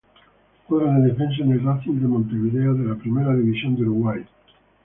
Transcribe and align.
Juega 0.67 0.97
de 0.97 1.09
defensa 1.09 1.43
en 1.43 1.51
el 1.51 1.63
Racing 1.63 2.01
de 2.01 2.07
Montevideo 2.07 2.73
de 2.73 2.85
la 2.87 2.95
Primera 2.95 3.35
División 3.35 3.75
de 3.75 3.83
Uruguay. 3.83 4.25